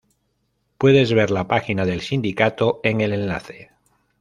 [0.79, 3.69] Puedes ver la página del Sindicato en el enlace.